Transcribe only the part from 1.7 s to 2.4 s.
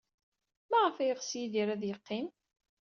ad yeqqim?